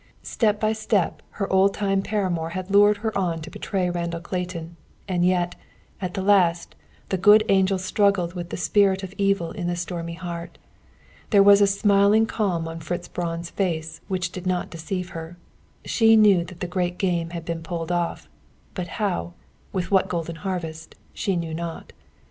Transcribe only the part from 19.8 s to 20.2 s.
what